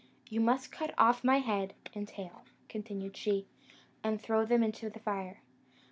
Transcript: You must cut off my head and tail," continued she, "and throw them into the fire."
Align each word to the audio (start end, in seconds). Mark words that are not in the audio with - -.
You 0.31 0.39
must 0.41 0.71
cut 0.71 0.95
off 0.97 1.23
my 1.23 1.37
head 1.37 1.75
and 1.93 2.07
tail," 2.07 2.41
continued 2.67 3.15
she, 3.15 3.45
"and 4.03 4.19
throw 4.19 4.47
them 4.47 4.63
into 4.63 4.89
the 4.89 4.97
fire." 4.99 5.43